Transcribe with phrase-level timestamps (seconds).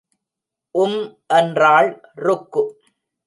[0.75, 0.97] உம்
[1.27, 1.89] என்றாள்
[2.15, 2.63] ருக்கு.